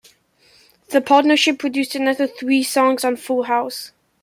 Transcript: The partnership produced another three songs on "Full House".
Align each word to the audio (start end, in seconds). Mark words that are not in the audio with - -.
The 0.89 0.99
partnership 0.99 1.59
produced 1.59 1.93
another 1.93 2.25
three 2.25 2.63
songs 2.63 3.03
on 3.05 3.17
"Full 3.17 3.43
House". 3.43 3.91